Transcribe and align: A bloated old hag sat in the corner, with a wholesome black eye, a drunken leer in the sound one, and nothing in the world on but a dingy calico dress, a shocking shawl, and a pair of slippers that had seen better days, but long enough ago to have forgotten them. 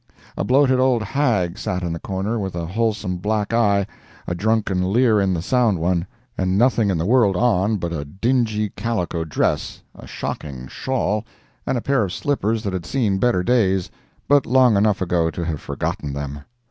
A 0.35 0.43
bloated 0.43 0.79
old 0.79 1.03
hag 1.03 1.59
sat 1.59 1.83
in 1.83 1.93
the 1.93 1.99
corner, 1.99 2.39
with 2.39 2.55
a 2.55 2.65
wholesome 2.65 3.17
black 3.17 3.53
eye, 3.53 3.85
a 4.25 4.33
drunken 4.33 4.91
leer 4.91 5.21
in 5.21 5.31
the 5.31 5.43
sound 5.43 5.77
one, 5.77 6.07
and 6.35 6.57
nothing 6.57 6.89
in 6.89 6.97
the 6.97 7.05
world 7.05 7.37
on 7.37 7.77
but 7.77 7.93
a 7.93 8.03
dingy 8.03 8.69
calico 8.69 9.23
dress, 9.23 9.83
a 9.93 10.07
shocking 10.07 10.65
shawl, 10.65 11.23
and 11.67 11.77
a 11.77 11.81
pair 11.81 12.03
of 12.03 12.11
slippers 12.13 12.63
that 12.63 12.73
had 12.73 12.87
seen 12.87 13.19
better 13.19 13.43
days, 13.43 13.91
but 14.27 14.47
long 14.47 14.75
enough 14.75 15.03
ago 15.03 15.29
to 15.29 15.45
have 15.45 15.61
forgotten 15.61 16.13
them. 16.13 16.39